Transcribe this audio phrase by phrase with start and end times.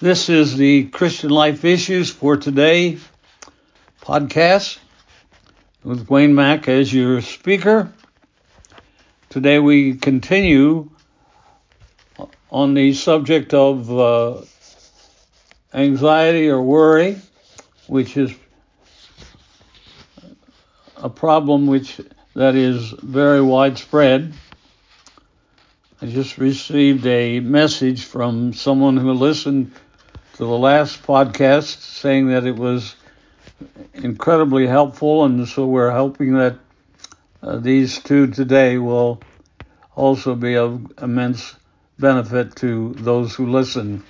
[0.00, 2.98] This is the Christian Life Issues for Today
[4.02, 4.78] podcast
[5.84, 7.92] with Wayne Mack as your speaker.
[9.28, 10.90] Today we continue
[12.50, 14.42] on the subject of uh,
[15.72, 17.20] anxiety or worry,
[17.86, 18.34] which is
[20.96, 22.00] a problem which
[22.34, 24.34] that is very widespread.
[26.02, 29.70] I just received a message from someone who listened
[30.34, 32.96] to the last podcast saying that it was
[33.92, 36.56] incredibly helpful, and so we're hoping that
[37.40, 39.22] uh, these two today will
[39.94, 41.54] also be of immense
[42.00, 44.02] benefit to those who listen.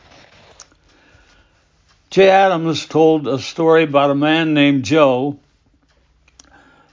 [2.08, 5.38] Jay Adams told a story about a man named Joe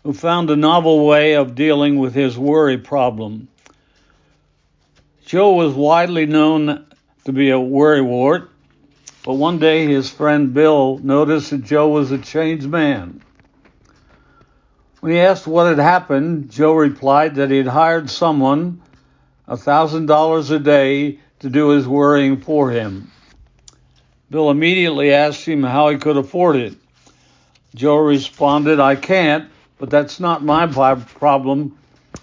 [0.04, 3.48] who found a novel way of dealing with his worry problem.
[5.26, 6.86] Joe was widely known
[7.24, 8.50] to be a worrywart,
[9.24, 13.22] but one day his friend Bill noticed that Joe was a changed man.
[15.00, 18.82] When he asked what had happened, Joe replied that he had hired someone
[19.48, 23.12] a $1,000 a day to do his worrying for him.
[24.30, 26.76] Bill immediately asked him how he could afford it.
[27.76, 31.78] Joe responded, I can't, but that's not my problem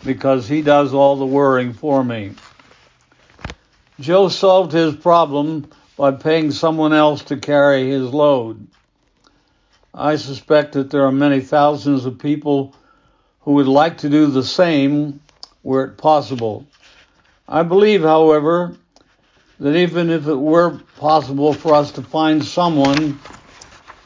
[0.04, 2.32] because he does all the worrying for me.
[4.00, 5.68] Joe solved his problem
[5.98, 8.66] by paying someone else to carry his load.
[9.92, 12.74] I suspect that there are many thousands of people
[13.40, 15.20] who would like to do the same
[15.64, 16.64] were it possible.
[17.48, 18.76] I believe, however,
[19.58, 23.18] that even if it were possible for us to find someone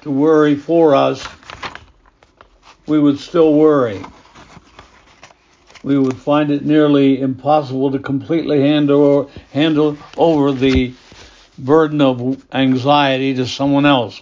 [0.01, 1.29] to worry for us,
[2.87, 4.03] we would still worry
[5.83, 10.95] we would find it nearly impossible to completely handle, handle over the
[11.65, 14.21] burden of anxiety to someone else.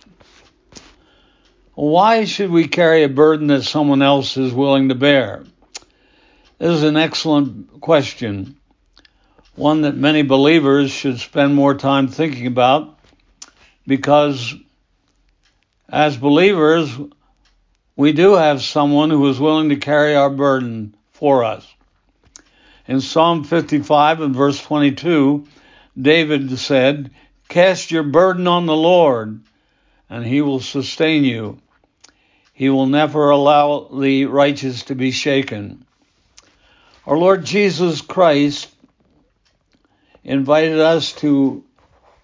[1.74, 5.44] Why should we carry a burden that someone else is willing to bear?
[6.58, 8.56] This is an excellent question,
[9.56, 12.98] one that many believers should spend more time thinking about
[13.86, 14.54] because
[15.88, 16.94] as believers,
[17.96, 21.66] we do have someone who is willing to carry our burden for us.
[22.86, 25.46] In Psalm 55 and verse 22,
[26.00, 27.10] David said,
[27.50, 29.40] Cast your burden on the Lord,
[30.08, 31.58] and he will sustain you.
[32.52, 35.84] He will never allow the righteous to be shaken.
[37.04, 38.72] Our Lord Jesus Christ
[40.22, 41.64] invited us to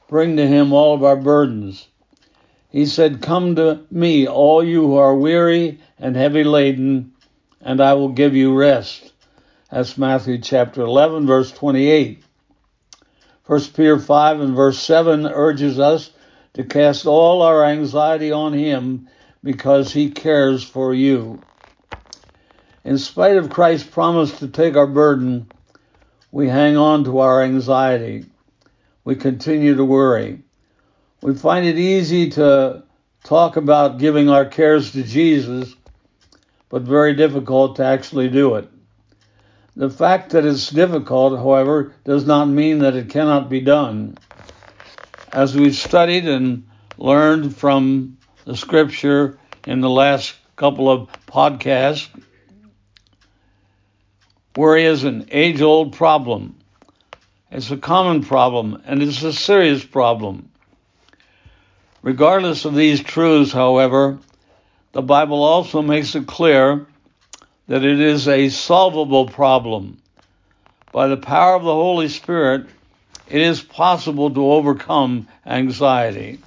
[0.06, 1.88] bring to him all of our burdens.
[2.70, 7.14] He said, Come to me, all you who are weary and heavy laden,
[7.60, 9.12] and I will give you rest.
[9.72, 12.22] That's Matthew chapter 11, verse 28.
[13.46, 16.10] 1 Peter 5 and verse 7 urges us
[16.54, 19.08] to cast all our anxiety on Him
[19.44, 21.40] because He cares for you.
[22.84, 25.50] In spite of Christ's promise to take our burden,
[26.32, 28.26] we hang on to our anxiety.
[29.04, 30.42] We continue to worry.
[31.22, 32.82] We find it easy to
[33.22, 35.74] talk about giving our cares to Jesus
[36.68, 38.68] but very difficult to actually do it.
[39.76, 44.16] The fact that it's difficult, however, does not mean that it cannot be done.
[45.30, 46.66] As we've studied and
[46.96, 48.16] learned from
[48.46, 52.08] the scripture in the last couple of podcasts,
[54.56, 56.56] worry is an age old problem.
[57.50, 60.48] It's a common problem and it's a serious problem.
[62.00, 64.20] Regardless of these truths, however,
[64.92, 66.86] the Bible also makes it clear
[67.68, 69.98] that it is a solvable problem.
[70.92, 72.66] By the power of the Holy Spirit,
[73.28, 76.38] it is possible to overcome anxiety.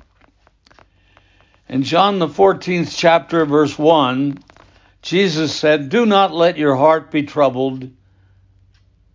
[1.68, 4.40] In John the 14th chapter, verse 1,
[5.02, 7.90] Jesus said, Do not let your heart be troubled.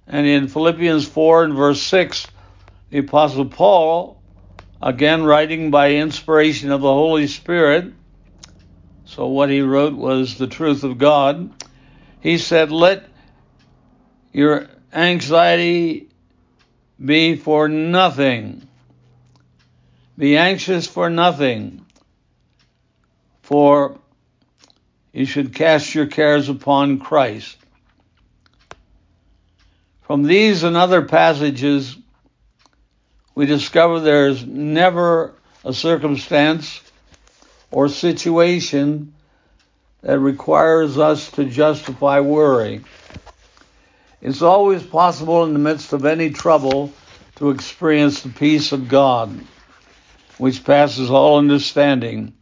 [0.07, 2.27] And in Philippians 4 and verse 6,
[2.91, 4.23] the Apostle Paul,
[4.81, 7.93] again writing by inspiration of the Holy Spirit,
[9.07, 11.51] so what he wrote was the truth of God.
[12.25, 13.05] He said, Let
[14.33, 16.09] your anxiety
[16.99, 18.67] be for nothing.
[20.17, 21.85] Be anxious for nothing.
[23.43, 23.99] For
[25.13, 27.59] you should cast your cares upon Christ.
[30.01, 31.95] From these and other passages,
[33.35, 36.81] we discover there's never a circumstance
[37.71, 39.13] or situation
[40.05, 42.83] that requires us to justify worry.
[44.21, 46.93] It's always possible in the midst of any trouble
[47.37, 49.41] to experience the peace of God.
[50.39, 52.35] which passes all understanding.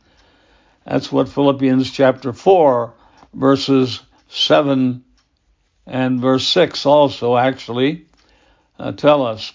[0.86, 2.94] That's what Philippians chapter 4,
[3.34, 5.04] verses 7
[5.86, 8.06] and verse 6 also actually
[8.78, 9.52] uh, tell us.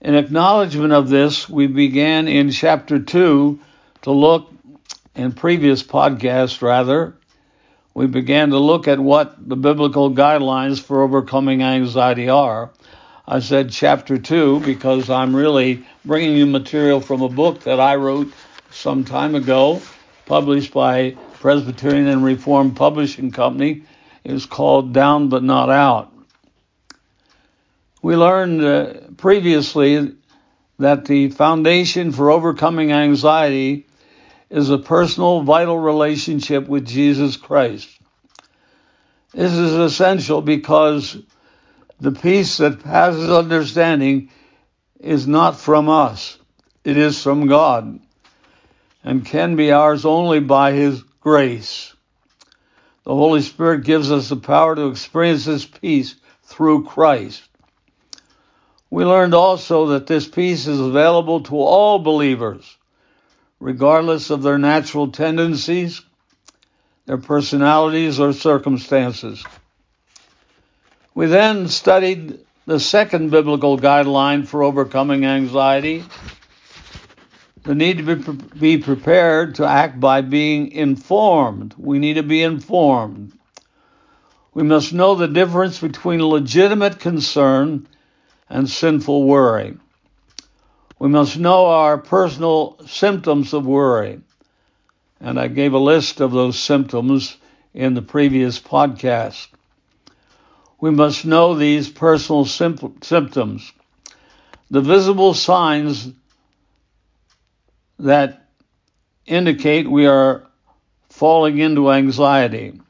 [0.00, 3.60] In acknowledgement of this, we began in chapter 2
[4.02, 4.50] to look,
[5.14, 7.16] in previous podcasts rather,
[7.94, 12.72] we began to look at what the biblical guidelines for overcoming anxiety are.
[13.26, 17.94] I said chapter 2 because I'm really bringing you material from a book that I
[17.94, 18.32] wrote
[18.70, 19.80] some time ago,
[20.26, 23.84] published by Presbyterian and Reformed Publishing Company.
[24.24, 26.12] It's called Down But Not Out.
[28.02, 30.16] We learned uh, previously
[30.78, 33.86] that the foundation for overcoming anxiety
[34.50, 37.88] is a personal, vital relationship with Jesus Christ.
[39.32, 41.16] This is essential because
[42.00, 44.30] the peace that passes understanding
[45.00, 46.38] is not from us,
[46.84, 47.98] it is from God,
[49.02, 51.94] and can be ours only by His grace.
[53.04, 56.14] The Holy Spirit gives us the power to experience this peace
[56.44, 57.42] through Christ.
[58.88, 62.78] We learned also that this peace is available to all believers,
[63.64, 66.02] regardless of their natural tendencies,
[67.06, 69.42] their personalities, or circumstances.
[71.14, 76.04] We then studied the second biblical guideline for overcoming anxiety
[77.62, 81.74] the need to be, prepared to act by being informed.
[81.78, 83.32] We need to be informed.
[84.52, 87.88] We must know the difference between legitimate concern
[88.50, 89.78] and sinful worry.
[91.04, 94.22] We must know our personal symptoms of worry.
[95.20, 97.36] And I gave a list of those symptoms
[97.74, 99.48] in the previous podcast.
[100.80, 103.70] We must know these personal symptoms.
[104.70, 106.10] The visible signs
[107.98, 108.48] that
[109.26, 110.46] indicate we are
[111.10, 112.80] falling into anxiety.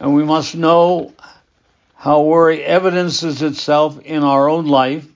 [0.00, 1.12] And we must know
[1.94, 5.06] how worry evidences itself in our own life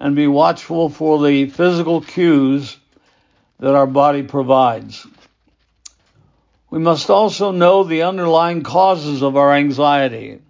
[0.00, 2.78] and be watchful for the physical cues
[3.58, 5.06] that our body provides.
[6.70, 10.40] We must also know the underlying causes of our anxiety.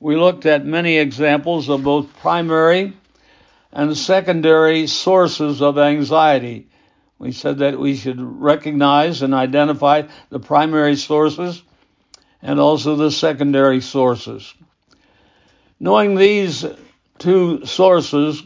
[0.00, 2.94] We looked at many examples of both primary
[3.72, 6.66] and secondary sources of anxiety.
[7.18, 11.62] We said that we should recognize and identify the primary sources
[12.42, 14.52] and also the secondary sources.
[15.78, 16.66] Knowing these
[17.22, 18.42] two sources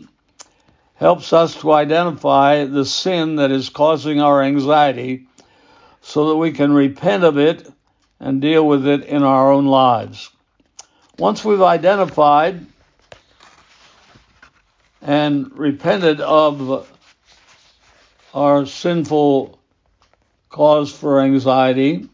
[0.96, 5.26] helps us to identify the sin that is causing our anxiety
[6.02, 7.66] so that we can repent of it
[8.20, 10.30] and deal with it in our own lives.
[11.18, 12.66] Once we've identified
[15.00, 16.86] and repented of
[18.34, 19.58] our sinful
[20.50, 22.08] cause for anxiety,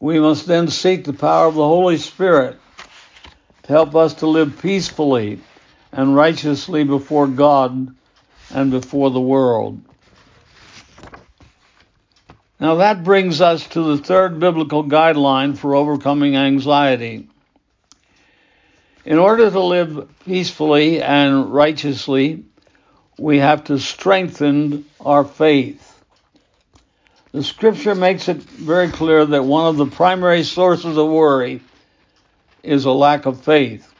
[0.00, 2.59] we must then seek the power of the Holy Spirit
[3.70, 5.40] help us to live peacefully
[5.92, 7.94] and righteously before God
[8.52, 9.80] and before the world.
[12.58, 17.28] Now that brings us to the third biblical guideline for overcoming anxiety.
[19.04, 22.44] In order to live peacefully and righteously,
[23.18, 25.86] we have to strengthen our faith.
[27.32, 31.60] The scripture makes it very clear that one of the primary sources of worry
[32.62, 33.92] is a lack of faith.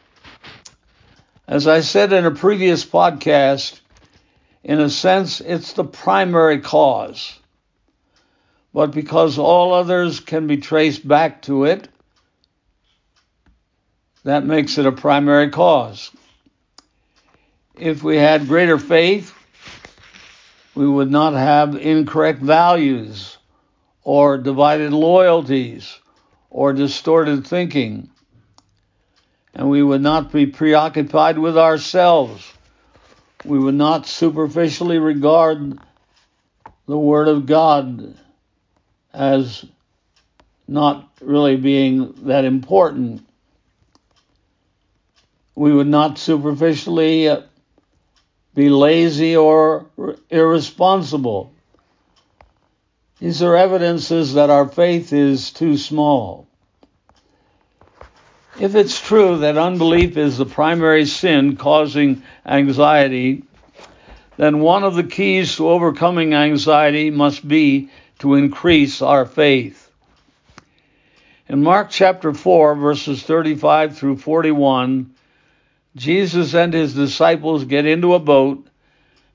[1.47, 3.81] As I said in a previous podcast,
[4.63, 7.39] in a sense, it's the primary cause.
[8.73, 11.89] But because all others can be traced back to it,
[14.25, 16.11] that makes it a primary cause.
[17.75, 19.35] If we had greater faith,
[20.75, 23.39] we would not have incorrect values
[24.05, 25.99] or divided loyalties
[26.51, 28.11] or distorted thinking.
[29.55, 32.51] And we would not be preoccupied with ourselves.
[33.45, 35.79] We would not superficially regard
[36.87, 38.15] the Word of God
[39.13, 39.65] as
[40.69, 43.27] not really being that important.
[45.57, 47.43] We would not superficially uh,
[48.55, 49.87] be lazy or
[50.31, 51.53] irresponsible.
[53.19, 56.47] These are evidences that our faith is too small.
[58.61, 63.45] If it's true that unbelief is the primary sin causing anxiety,
[64.37, 67.89] then one of the keys to overcoming anxiety must be
[68.19, 69.91] to increase our faith.
[71.49, 75.15] In Mark chapter 4, verses 35 through 41,
[75.97, 78.67] Jesus and his disciples get into a boat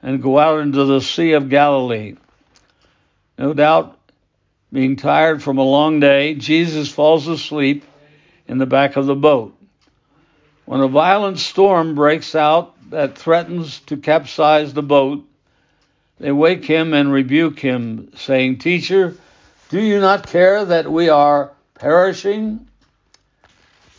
[0.03, 2.15] and go out into the Sea of Galilee.
[3.39, 3.98] No doubt,
[4.72, 7.86] being tired from a long day, Jesus falls asleep
[8.47, 9.55] in the back of the boat.
[10.65, 15.23] When a violent storm breaks out that threatens to capsize the boat,
[16.19, 19.15] they wake him and rebuke him, saying, Teacher,
[19.69, 22.67] do you not care that we are perishing?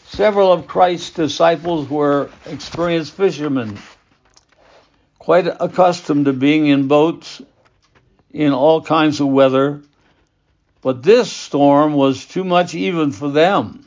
[0.06, 3.78] Several of Christ's disciples were experienced fishermen,
[5.18, 7.42] quite accustomed to being in boats
[8.32, 9.82] in all kinds of weather,
[10.82, 13.85] but this storm was too much even for them.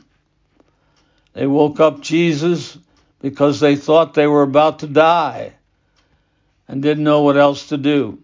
[1.32, 2.76] They woke up Jesus
[3.20, 5.52] because they thought they were about to die
[6.66, 8.18] and didn't know what else to do.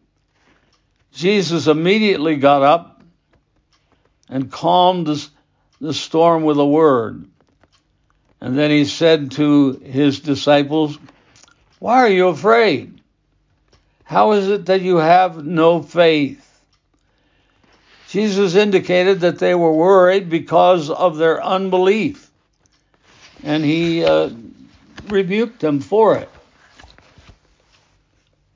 [1.13, 3.03] Jesus immediately got up
[4.29, 5.07] and calmed
[5.81, 7.27] the, storm with a word.
[8.41, 10.99] And then he said to his disciples,
[11.79, 13.01] Why are you afraid?
[14.05, 16.43] How is it that you have no faith?
[18.09, 22.26] Jesus indicated that they were worried because of their unbelief,
[23.43, 24.31] and he uh,
[25.09, 26.29] rebuked them for it.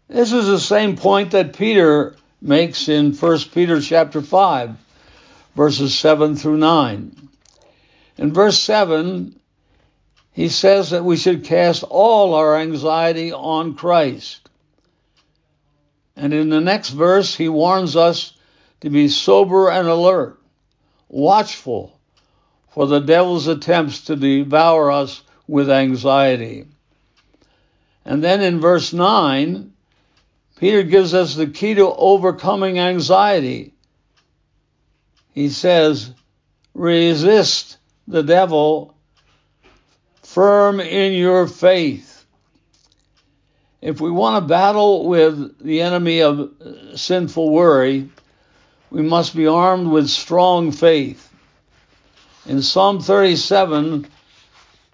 [0.09, 4.77] This is the same point that Peter makes in 1 Peter chapter 5,
[5.55, 7.29] verses 7 through 9.
[8.19, 9.39] In verse 7,
[10.33, 14.49] he says that we should cast all our anxiety on Christ.
[16.17, 18.35] And in the next verse, he warns us
[18.81, 20.41] to be sober and alert,
[21.09, 22.00] watchful
[22.71, 26.67] for the devil's attempts to devour us with anxiety.
[28.05, 29.73] And then in verse 9,
[30.57, 33.75] Peter gives us the key to overcoming anxiety.
[35.33, 36.13] He says,
[36.75, 38.95] resist the devil
[40.23, 42.25] firm in your faith.
[43.81, 46.51] If we want to battle with the enemy of
[46.95, 48.11] sinful worry,
[48.91, 51.30] we must be armed with strong faith.
[52.47, 54.07] In Psalm 37,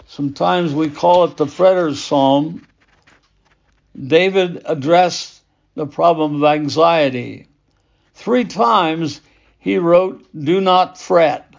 [0.06, 2.66] sometimes we call it the fretter's psalm,
[3.96, 5.42] David addressed
[5.74, 7.46] the problem of anxiety.
[8.14, 9.20] Three times
[9.58, 11.54] he wrote, Do not fret.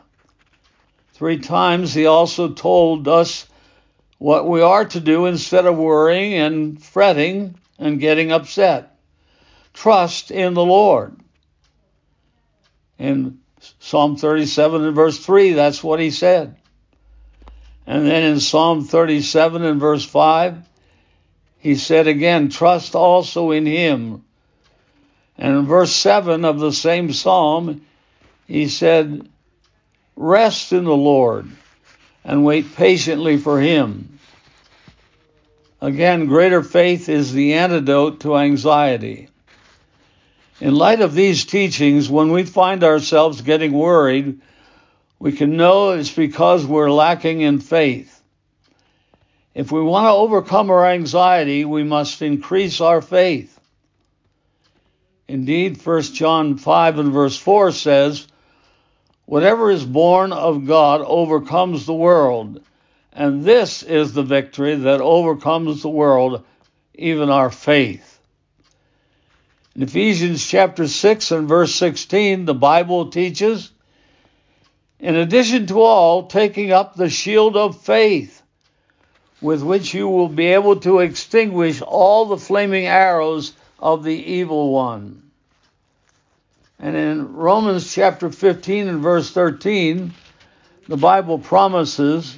[1.13, 3.47] Three times he also told us
[4.17, 8.97] what we are to do instead of worrying and fretting and getting upset.
[9.73, 11.15] Trust in the Lord.
[12.99, 13.39] In
[13.79, 16.55] Psalm 37 and verse 3, that's what he said.
[17.85, 20.57] And then in Psalm 37 and verse 5,
[21.59, 24.23] he said again, trust also in him.
[25.37, 27.85] And in verse 7 of the same psalm,
[28.47, 29.27] he said,
[30.15, 31.47] rest in the Lord
[32.23, 34.19] and wait patiently for him.
[35.79, 39.29] Again, greater faith is the antidote to anxiety.
[40.59, 44.41] In light of these teachings, when we find ourselves getting worried,
[45.19, 48.21] we can know it's because we're lacking in faith.
[49.53, 53.59] If we want to overcome our anxiety, we must increase our faith.
[55.27, 58.27] Indeed, 1 John 5 and verse 4 says,
[59.25, 62.61] Whatever is born of God overcomes the world,
[63.11, 66.45] and this is the victory that overcomes the world,
[66.93, 68.06] even our faith.
[69.77, 73.69] In Ephesians chapter 6 and verse 16, the Bible teaches,
[74.99, 78.41] in addition to all, taking up the shield of faith
[79.39, 84.71] with which you will be able to extinguish all the flaming arrows of the evil
[84.71, 85.21] one.
[86.79, 90.11] And in Romans chapter 15 and verse 13,
[90.87, 92.35] the Bible promises,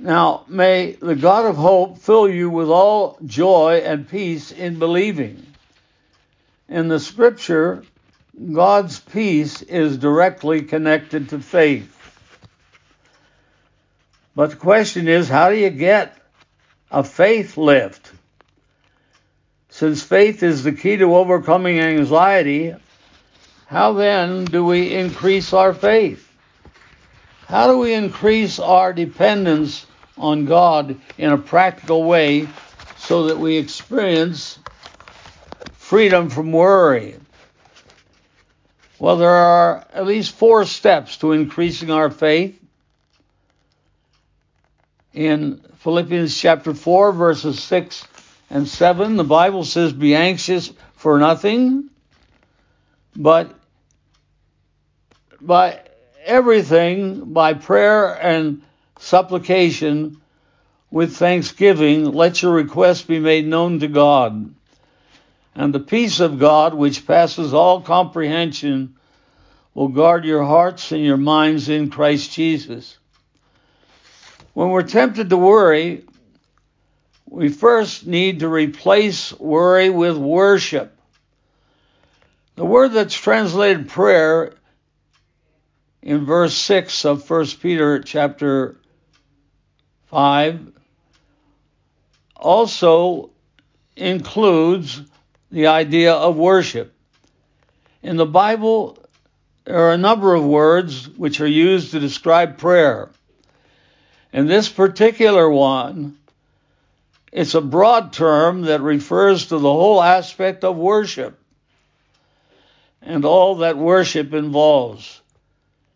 [0.00, 5.46] Now may the God of hope fill you with all joy and peace in believing.
[6.68, 7.84] In the scripture,
[8.52, 11.92] God's peace is directly connected to faith.
[14.34, 16.16] But the question is, how do you get
[16.90, 18.12] a faith lift?
[19.70, 22.74] Since faith is the key to overcoming anxiety,
[23.66, 26.22] how then do we increase our faith?
[27.46, 29.86] How do we increase our dependence
[30.18, 32.48] on God in a practical way
[32.96, 34.58] so that we experience
[35.86, 37.14] freedom from worry?
[38.98, 42.60] Well, there are at least four steps to increasing our faith
[45.14, 48.04] in Philippians chapter 4, verses 6
[48.50, 51.88] and 7, the Bible says, Be anxious for nothing,
[53.14, 53.54] but
[55.40, 55.80] by
[56.24, 58.62] everything, by prayer and
[58.98, 60.20] supplication
[60.90, 64.52] with thanksgiving, let your requests be made known to God.
[65.56, 68.96] And the peace of God, which passes all comprehension,
[69.72, 72.98] will guard your hearts and your minds in Christ Jesus.
[74.52, 76.04] When we're tempted to worry,
[77.24, 80.94] we first need to replace worry with worship.
[82.56, 84.52] The word that's translated prayer
[86.02, 88.76] in verse 6 of 1 Peter chapter
[90.08, 90.72] 5
[92.36, 93.30] also
[93.96, 95.00] includes
[95.50, 96.92] the idea of worship.
[98.02, 98.98] In the Bible,
[99.64, 103.10] there are a number of words which are used to describe prayer.
[104.32, 106.16] And this particular one,
[107.32, 111.38] it's a broad term that refers to the whole aspect of worship
[113.06, 115.20] and all that worship involves,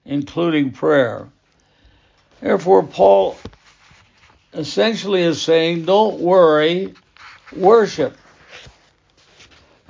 [0.04, 1.28] including prayer.
[2.40, 3.36] Therefore, Paul
[4.54, 6.94] essentially is saying, don't worry,
[7.54, 8.16] worship.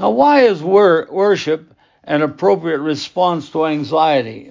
[0.00, 4.50] Now, why is wor- worship an appropriate response to anxiety?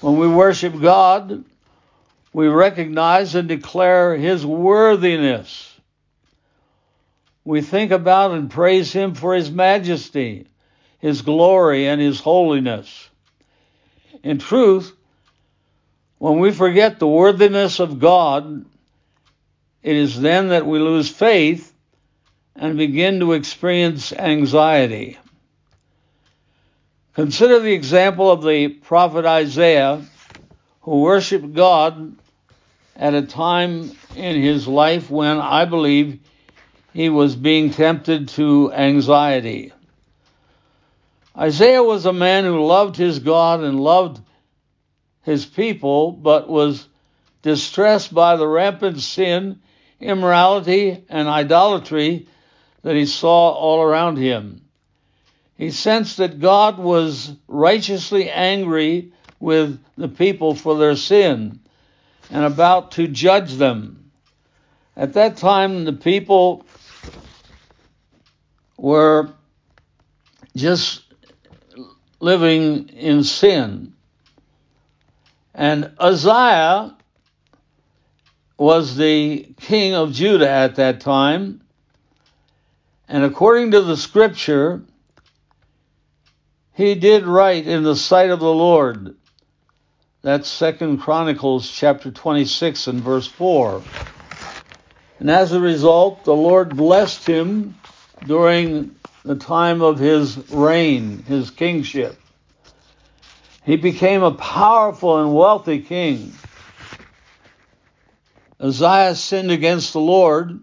[0.00, 1.44] When we worship God,
[2.32, 5.76] we recognize and declare His worthiness.
[7.44, 10.46] We think about and praise Him for His majesty,
[11.00, 13.10] His glory, and His holiness.
[14.22, 14.94] In truth,
[16.18, 18.64] when we forget the worthiness of God,
[19.82, 21.74] it is then that we lose faith
[22.58, 25.16] and begin to experience anxiety.
[27.14, 30.02] Consider the example of the prophet Isaiah,
[30.82, 32.16] who worshiped God
[32.96, 36.18] at a time in his life when I believe
[36.92, 39.72] he was being tempted to anxiety.
[41.36, 44.20] Isaiah was a man who loved his God and loved
[45.22, 46.88] his people, but was
[47.42, 49.60] distressed by the rampant sin,
[50.00, 52.26] immorality, and idolatry
[52.82, 54.62] that he saw all around him.
[55.56, 61.60] He sensed that God was righteously angry with the people for their sin
[62.30, 64.10] and about to judge them.
[64.96, 66.64] At that time, the people
[68.76, 69.30] were
[70.56, 71.02] just
[72.20, 73.94] living in sin.
[75.54, 76.96] And Uzziah
[78.56, 81.62] was the king of Judah at that time.
[83.08, 84.82] And according to the scripture,
[86.74, 89.16] he did right in the sight of the Lord.
[90.20, 93.82] That's Second Chronicles chapter 26 and verse 4.
[95.20, 97.76] And as a result, the Lord blessed him
[98.26, 98.94] during
[99.24, 102.20] the time of his reign, his kingship.
[103.64, 106.32] He became a powerful and wealthy king.
[108.60, 110.60] Uzziah sinned against the Lord,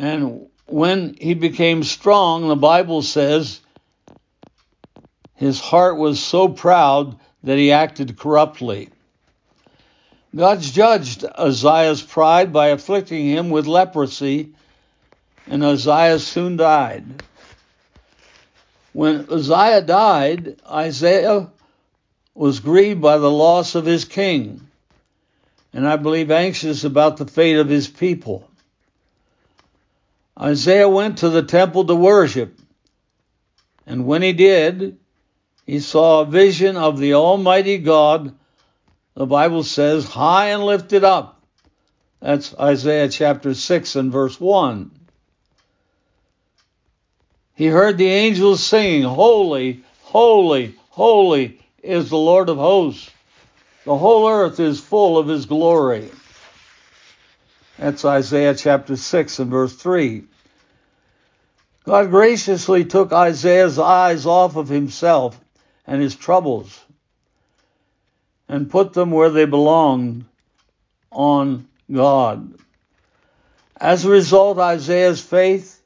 [0.00, 3.60] and when he became strong, the Bible says
[5.34, 8.88] his heart was so proud that he acted corruptly.
[10.34, 14.54] God judged Uzziah's pride by afflicting him with leprosy,
[15.46, 17.22] and Uzziah soon died.
[18.94, 21.50] When Uzziah died, Isaiah
[22.34, 24.66] was grieved by the loss of his king,
[25.74, 28.49] and I believe anxious about the fate of his people.
[30.40, 32.58] Isaiah went to the temple to worship,
[33.86, 34.96] and when he did,
[35.66, 38.34] he saw a vision of the Almighty God,
[39.14, 41.42] the Bible says, high and lifted up.
[42.20, 44.90] That's Isaiah chapter 6 and verse 1.
[47.54, 53.10] He heard the angels singing, Holy, holy, holy is the Lord of hosts.
[53.84, 56.10] The whole earth is full of his glory.
[57.80, 60.24] That's Isaiah chapter 6 and verse 3.
[61.84, 65.40] God graciously took Isaiah's eyes off of himself
[65.86, 66.78] and his troubles
[68.50, 70.26] and put them where they belonged
[71.10, 72.52] on God.
[73.78, 75.80] As a result, Isaiah's faith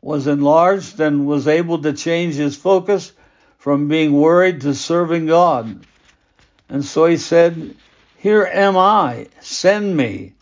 [0.00, 3.10] was enlarged and was able to change his focus
[3.58, 5.84] from being worried to serving God.
[6.68, 7.74] And so he said,
[8.16, 10.34] Here am I, send me.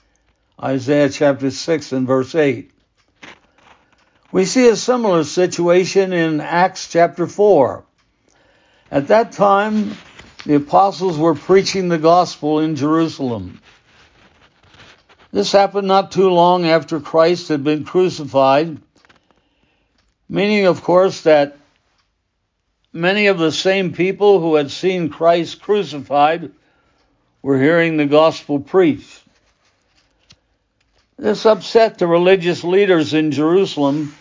[0.63, 2.71] Isaiah chapter 6 and verse 8.
[4.33, 7.85] We see a similar situation in Acts chapter 4.
[8.91, 9.97] At that time,
[10.45, 13.61] the apostles were preaching the gospel in Jerusalem.
[15.33, 18.81] This happened not too long after Christ had been crucified
[20.31, 21.59] Meaning, of course, that
[22.93, 26.53] many of the same people who had seen Christ crucified
[27.43, 29.20] were hearing the gospel preached.
[31.21, 34.15] This upset the religious leaders in Jerusalem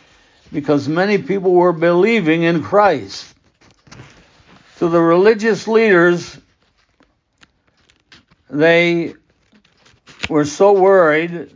[0.51, 3.33] because many people were believing in Christ.
[4.75, 6.37] So the religious leaders,
[8.49, 9.13] they
[10.29, 11.49] were so worried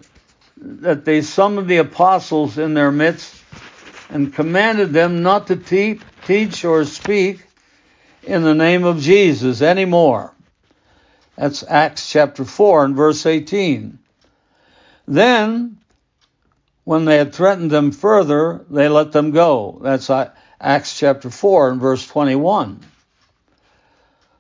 [0.56, 3.36] that they summoned the apostles in their midst
[4.10, 7.46] and commanded them not to te- teach or speak
[8.24, 10.34] in the name of Jesus anymore.
[11.36, 14.00] That's Acts chapter 4 and verse 18.
[15.08, 15.78] Then,
[16.84, 19.80] when they had threatened them further, they let them go.
[19.82, 20.10] That's
[20.60, 22.80] Acts chapter 4 and verse 21.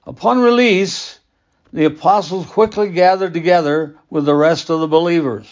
[0.05, 1.19] Upon release,
[1.71, 5.47] the apostles quickly gathered together with the rest of the believers.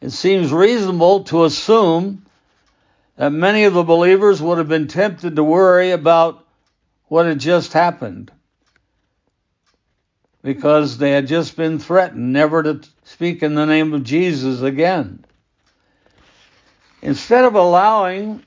[0.00, 2.24] It seems reasonable to assume
[3.16, 6.44] that many of the believers would have been tempted to worry about
[7.08, 8.30] what had just happened
[10.42, 15.24] because they had just been threatened never to speak in the name of Jesus again.
[17.02, 18.42] Instead of allowing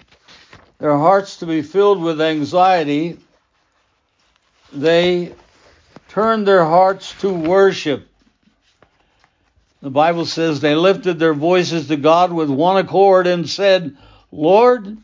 [0.79, 3.19] their hearts to be filled with anxiety,
[4.73, 5.33] they
[6.09, 8.07] turned their hearts to worship.
[9.81, 13.97] The Bible says they lifted their voices to God with one accord and said,
[14.31, 14.97] Lord,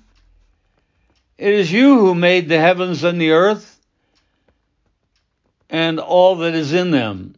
[1.38, 3.77] it is you who made the heavens and the earth
[5.70, 7.36] and all that is in them.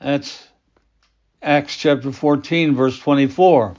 [0.00, 0.46] That's
[1.42, 3.74] Acts chapter 14, verse 24.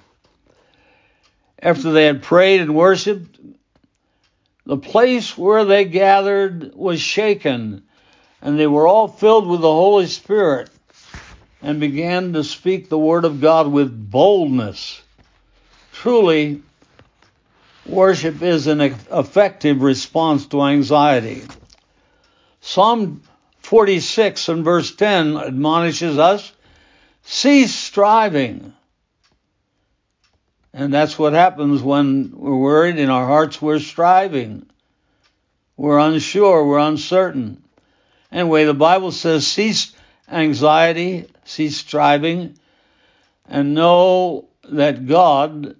[1.60, 3.40] After they had prayed and worshiped,
[4.66, 7.84] the place where they gathered was shaken,
[8.42, 10.70] and they were all filled with the Holy Spirit
[11.62, 15.02] and began to speak the word of God with boldness.
[15.94, 16.62] Truly,
[17.86, 21.44] worship is an effective response to anxiety.
[22.65, 23.21] Psalm
[23.60, 26.51] 46 and verse 10 admonishes us
[27.21, 28.73] cease striving.
[30.73, 34.65] And that's what happens when we're worried in our hearts, we're striving.
[35.78, 37.62] We're unsure, we're uncertain.
[38.32, 39.93] Anyway, the Bible says cease
[40.28, 42.58] anxiety, cease striving,
[43.47, 45.75] and know that God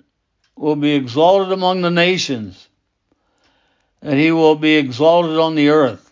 [0.56, 2.68] will be exalted among the nations,
[4.02, 6.05] that he will be exalted on the earth.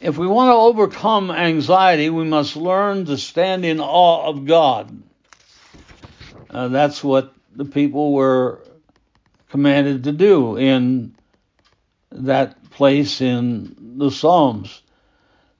[0.00, 5.02] If we want to overcome anxiety, we must learn to stand in awe of God.
[6.50, 8.62] Uh, that's what the people were
[9.48, 11.14] commanded to do in
[12.12, 14.82] that place in the Psalms.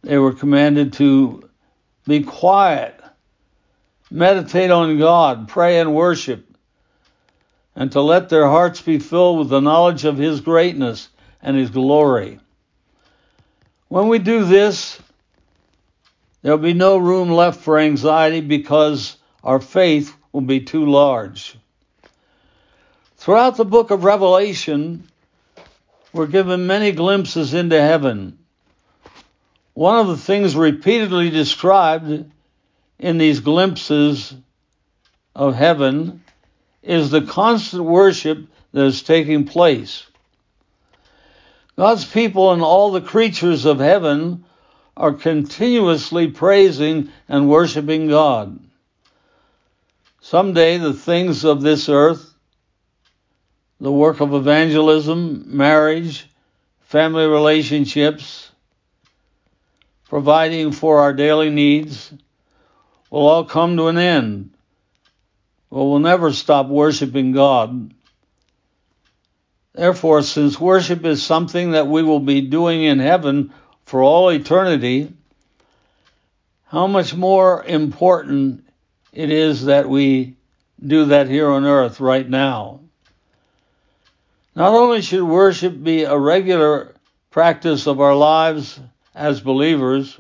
[0.03, 1.49] They were commanded to
[2.07, 3.01] be quiet,
[4.11, 6.47] meditate on God, pray and worship,
[7.75, 11.09] and to let their hearts be filled with the knowledge of His greatness
[11.41, 12.39] and His glory.
[13.89, 15.01] When we do this,
[16.43, 21.57] there'll be no room left for anxiety because our faith will be too large.
[23.17, 25.09] Throughout the book of Revelation,
[26.13, 28.39] we're given many glimpses into heaven.
[29.75, 32.31] One of the things repeatedly described
[32.99, 34.35] in these glimpses
[35.35, 36.25] of heaven
[36.83, 40.07] is the constant worship that is taking place.
[41.77, 44.45] God's people and all the creatures of heaven
[44.97, 48.59] are continuously praising and worshiping God.
[50.21, 52.35] Someday the things of this earth,
[53.79, 56.27] the work of evangelism, marriage,
[56.81, 58.51] family relationships,
[60.09, 62.11] providing for our daily needs,
[63.11, 64.51] will all come to an end.
[65.71, 67.93] But we'll never stop worshiping God
[69.77, 73.53] Therefore, since worship is something that we will be doing in heaven
[73.85, 75.13] for all eternity,
[76.69, 78.65] how much more important
[79.13, 80.37] it is that we
[80.85, 82.81] do that here on earth right now.
[84.55, 86.95] Not only should worship be a regular
[87.31, 88.81] practice of our lives
[89.15, 90.19] as believers,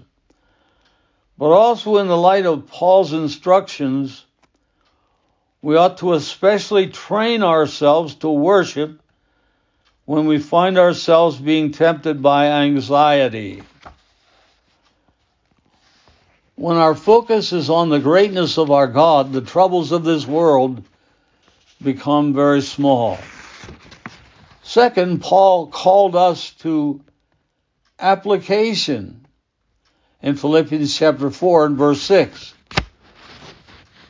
[1.38, 4.26] but also in the light of Paul's instructions,
[5.62, 9.00] we ought to especially train ourselves to worship
[10.06, 13.62] when we find ourselves being tempted by anxiety.
[16.54, 20.82] When our focus is on the greatness of our God, the troubles of this world
[21.82, 23.18] become very small.
[24.62, 27.02] Second, Paul called us to
[27.98, 29.26] application
[30.22, 32.54] in Philippians chapter 4 and verse 6.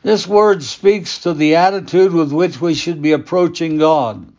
[0.03, 4.36] This word speaks to the attitude with which we should be approaching God.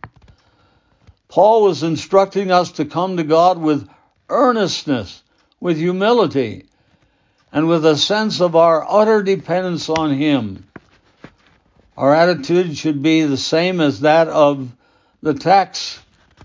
[1.29, 3.87] Paul was instructing us to come to God with
[4.29, 5.21] earnestness,
[5.59, 6.65] with humility,
[7.51, 10.67] and with a sense of our utter dependence on Him.
[11.95, 14.71] Our attitude should be the same as that of
[15.21, 15.99] the tax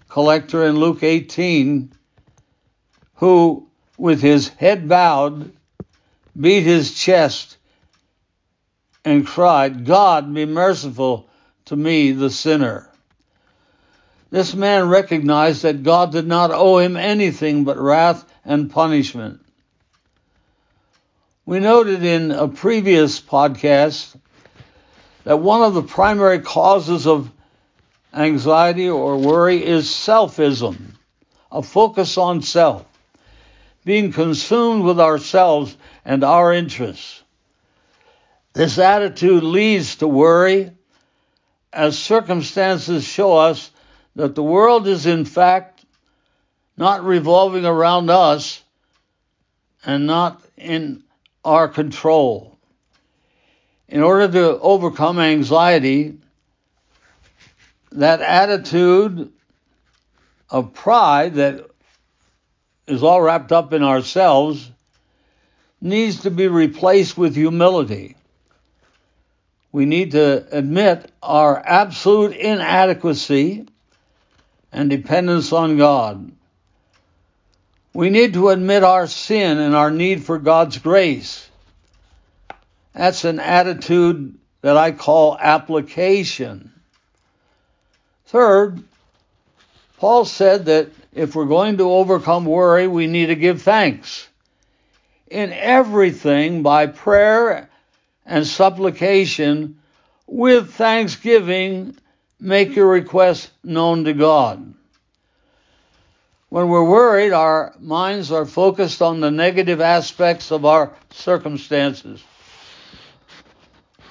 [0.08, 1.92] collector in Luke 18,
[3.14, 5.52] who, with his head bowed,
[6.38, 7.56] beat his chest
[9.04, 11.28] and cried, God, be merciful
[11.66, 12.90] to me, the sinner.
[14.34, 19.40] This man recognized that God did not owe him anything but wrath and punishment.
[21.46, 24.16] We noted in a previous podcast
[25.22, 27.30] that one of the primary causes of
[28.12, 30.96] anxiety or worry is selfism,
[31.52, 32.84] a focus on self,
[33.84, 37.22] being consumed with ourselves and our interests.
[38.52, 40.72] This attitude leads to worry
[41.72, 43.70] as circumstances show us
[44.16, 45.85] that the world is in fact
[46.77, 48.62] not revolving around us
[49.85, 51.03] and not in
[51.44, 52.59] our control.
[53.88, 56.18] In order to overcome anxiety,
[57.92, 59.33] that attitude
[60.50, 61.66] of pride that
[62.87, 64.70] is all wrapped up in ourselves
[65.81, 68.16] needs to be replaced with humility.
[69.70, 73.66] We need to admit our absolute inadequacy
[74.74, 76.32] and dependence on God.
[77.94, 81.48] We need to admit our sin and our need for God's grace.
[82.92, 86.72] That's an attitude that I call application.
[88.26, 88.82] Third,
[89.98, 94.26] Paul said that if we're going to overcome worry, we need to give thanks.
[95.28, 97.70] In everything, by prayer
[98.26, 99.78] and supplication,
[100.26, 101.96] with thanksgiving,
[102.44, 104.74] make your requests known to God.
[106.50, 112.22] When we're worried, our minds are focused on the negative aspects of our circumstances.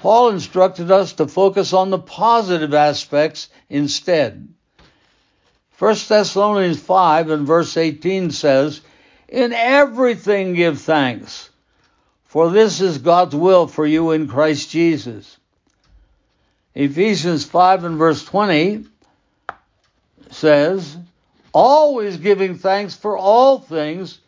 [0.00, 4.48] Paul instructed us to focus on the positive aspects instead.
[5.78, 8.80] 1 Thessalonians 5 and verse 18 says,
[9.28, 11.48] In everything give thanks,
[12.24, 15.38] for this is God's will for you in Christ Jesus.
[16.74, 18.84] Ephesians 5 and verse 20
[20.30, 20.96] says,
[21.52, 24.18] always giving thanks for all things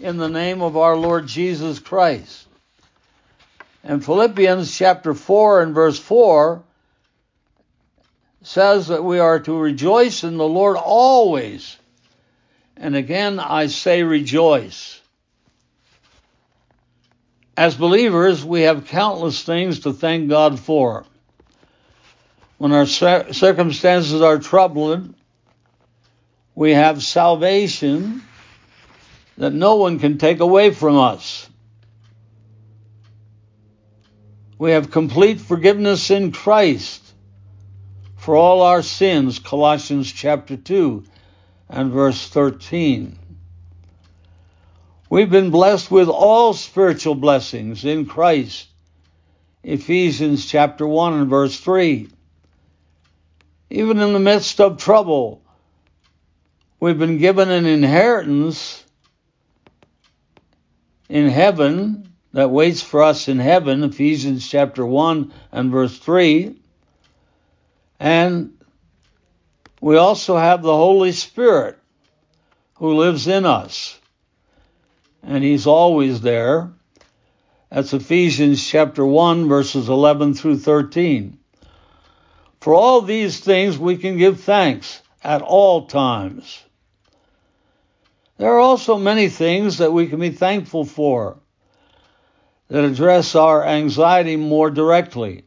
[0.00, 2.46] in the name of our Lord Jesus Christ.
[3.84, 6.62] And Philippians chapter 4 and verse 4
[8.42, 11.76] says that we are to rejoice in the Lord always.
[12.76, 15.00] And again, I say rejoice.
[17.56, 21.04] As believers, we have countless things to thank God for.
[22.58, 25.14] When our circumstances are troubling,
[26.54, 28.22] we have salvation
[29.36, 31.48] that no one can take away from us.
[34.56, 37.02] We have complete forgiveness in Christ
[38.16, 41.04] for all our sins, Colossians chapter 2
[41.68, 43.18] and verse 13.
[45.10, 48.68] We've been blessed with all spiritual blessings in Christ,
[49.64, 52.08] Ephesians chapter 1 and verse 3.
[53.70, 55.44] Even in the midst of trouble,
[56.84, 58.84] We've been given an inheritance
[61.08, 66.60] in heaven that waits for us in heaven, Ephesians chapter 1 and verse 3.
[67.98, 68.58] And
[69.80, 71.78] we also have the Holy Spirit
[72.74, 73.98] who lives in us.
[75.22, 76.70] And He's always there.
[77.70, 81.38] That's Ephesians chapter 1, verses 11 through 13.
[82.64, 86.64] For all these things we can give thanks at all times.
[88.38, 91.36] There are also many things that we can be thankful for
[92.68, 95.44] that address our anxiety more directly.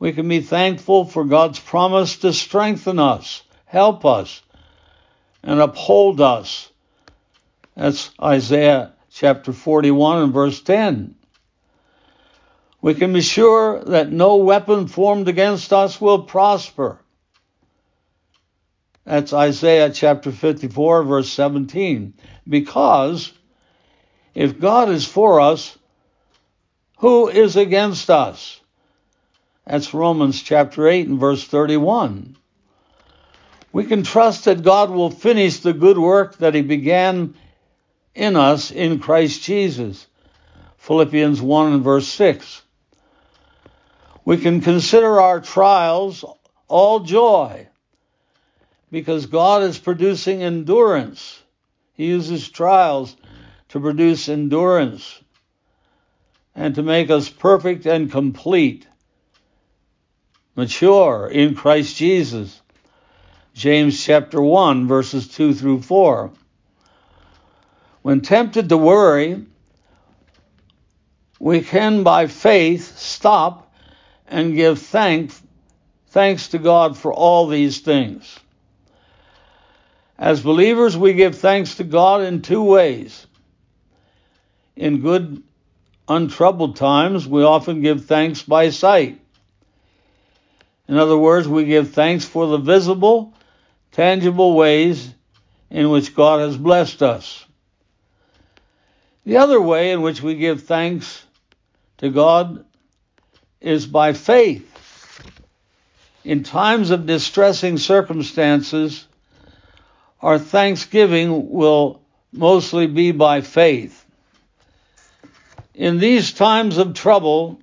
[0.00, 4.42] We can be thankful for God's promise to strengthen us, help us,
[5.44, 6.72] and uphold us.
[7.76, 11.14] That's Isaiah chapter 41 and verse 10.
[12.84, 17.00] We can be sure that no weapon formed against us will prosper.
[19.06, 22.12] That's Isaiah chapter 54, verse 17.
[22.46, 23.32] Because
[24.34, 25.78] if God is for us,
[26.98, 28.60] who is against us?
[29.66, 32.36] That's Romans chapter 8 and verse 31.
[33.72, 37.34] We can trust that God will finish the good work that He began
[38.14, 40.06] in us in Christ Jesus.
[40.76, 42.60] Philippians 1 and verse 6.
[44.24, 46.24] We can consider our trials
[46.68, 47.68] all joy
[48.90, 51.42] because God is producing endurance.
[51.94, 53.16] He uses trials
[53.70, 55.20] to produce endurance.
[56.54, 58.86] and to make us perfect and complete,
[60.54, 62.60] mature in Christ Jesus.
[63.54, 66.32] James chapter 1, verses 2 through 4.
[68.02, 69.44] When tempted to worry,
[71.40, 73.63] we can by faith stop
[74.26, 75.40] and give thanks
[76.14, 78.38] thanks to God for all these things.
[80.16, 83.26] As believers, we give thanks to God in two ways.
[84.76, 85.42] In good,
[86.08, 89.20] untroubled times, we often give thanks by sight.
[90.86, 93.34] In other words, we give thanks for the visible,
[93.90, 95.12] tangible ways
[95.68, 97.44] in which God has blessed us.
[99.24, 101.24] The other way in which we give thanks
[101.98, 102.64] to God
[103.64, 104.70] is by faith.
[106.22, 109.06] In times of distressing circumstances,
[110.20, 112.00] our thanksgiving will
[112.32, 114.04] mostly be by faith.
[115.74, 117.58] In these times of trouble,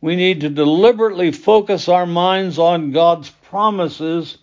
[0.00, 4.38] we need to deliberately focus our minds on God's promises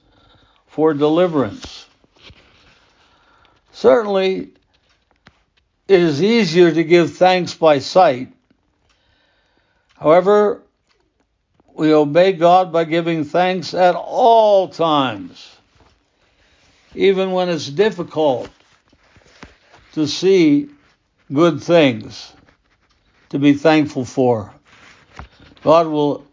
[0.67, 1.85] for deliverance.
[3.71, 4.49] Certainly,
[5.87, 8.31] it is easier to give thanks by sight.
[9.99, 10.61] However,
[11.73, 15.49] we obey God by giving thanks at all times,
[16.95, 18.49] even when it's difficult
[19.93, 20.69] to see
[21.33, 22.31] good things
[23.29, 24.53] to be thankful for.
[25.63, 26.25] God will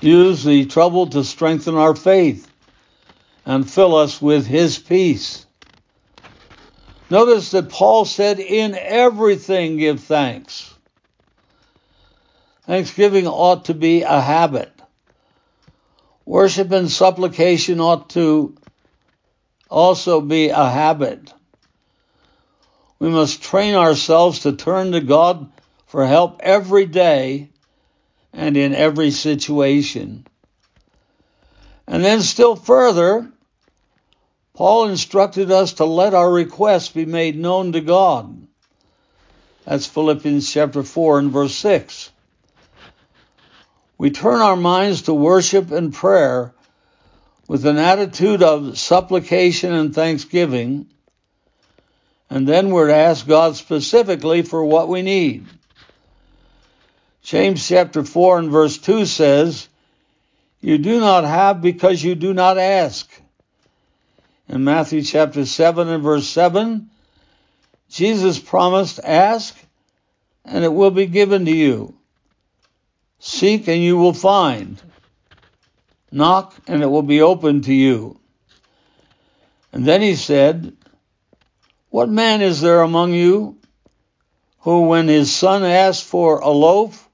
[0.00, 2.50] use the trouble to strengthen our faith
[3.44, 5.44] and fill us with His peace.
[7.10, 10.71] Notice that Paul said, In everything give thanks.
[12.66, 14.72] Thanksgiving ought to be a habit.
[16.24, 18.54] Worship and supplication ought to
[19.68, 21.32] also be a habit.
[23.00, 25.50] We must train ourselves to turn to God
[25.86, 27.50] for help every day
[28.32, 30.24] and in every situation.
[31.88, 33.28] And then, still further,
[34.54, 38.46] Paul instructed us to let our requests be made known to God.
[39.64, 42.11] That's Philippians chapter 4 and verse 6.
[44.02, 46.52] We turn our minds to worship and prayer
[47.46, 50.88] with an attitude of supplication and thanksgiving,
[52.28, 55.46] and then we're to ask God specifically for what we need.
[57.22, 59.68] James chapter 4 and verse 2 says,
[60.60, 63.08] You do not have because you do not ask.
[64.48, 66.90] In Matthew chapter 7 and verse 7,
[67.88, 69.56] Jesus promised, Ask
[70.44, 71.94] and it will be given to you.
[73.24, 74.82] Seek and you will find.
[76.10, 78.18] Knock and it will be opened to you.
[79.72, 80.76] And then he said,
[81.88, 83.58] What man is there among you
[84.62, 87.08] who, when his son asks for a loaf,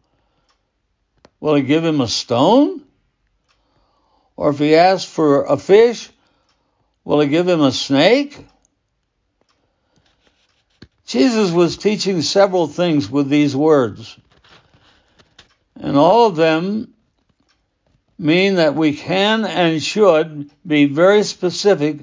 [1.40, 2.82] will he give him a stone?
[4.34, 6.08] Or if he asks for a fish,
[7.04, 8.46] will he give him a snake?
[11.06, 14.18] Jesus was teaching several things with these words.
[15.80, 16.92] And all of them
[18.18, 22.00] mean that we can and should be very specific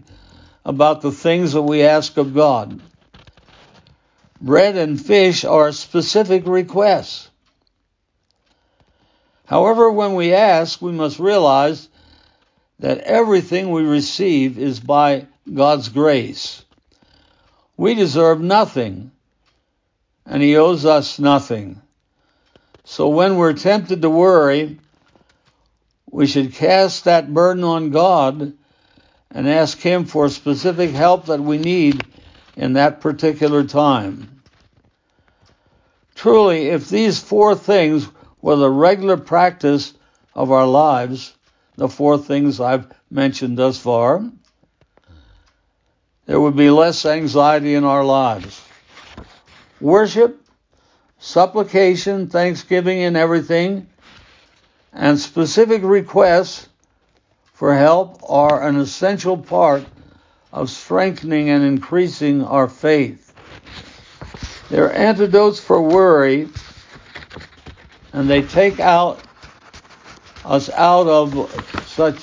[0.64, 2.82] about the things that we ask of God.
[4.40, 7.30] Bread and fish are specific requests.
[9.46, 11.88] However, when we ask, we must realize
[12.80, 16.64] that everything we receive is by God's grace.
[17.78, 19.12] We deserve nothing,
[20.26, 21.82] and He owes us nothing.
[22.86, 24.80] So when we're tempted to worry,
[26.10, 28.54] we should cast that burden on God
[29.32, 32.06] and ask Him for specific help that we need
[32.56, 34.42] in that particular time.
[36.14, 38.08] Truly, if these four things
[38.42, 39.94] were the regular practice
[40.36, 41.34] of our lives,
[41.76, 44.24] the four things I've mentioned thus far,
[46.28, 48.62] there would be less anxiety in our lives.
[49.82, 50.45] Worship
[51.26, 53.88] supplication, thanksgiving, and everything,
[54.94, 56.70] and specific requests
[57.52, 59.84] for help are an essential part
[60.54, 63.34] of strengthening and increasing our faith.
[64.70, 66.48] They're antidotes for worry,
[68.14, 69.20] and they take out
[70.46, 71.34] us out of
[71.88, 72.20] such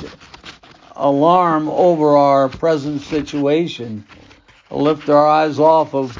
[0.94, 4.06] alarm over our present situation,
[4.70, 6.16] lift our eyes off of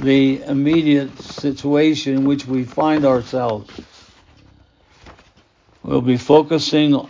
[0.00, 3.70] the immediate situation in which we find ourselves.
[5.82, 7.08] We'll be focusing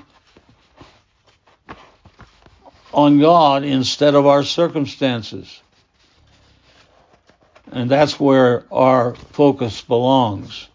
[2.93, 5.61] on God instead of our circumstances.
[7.73, 10.69] And that's where our focus belongs.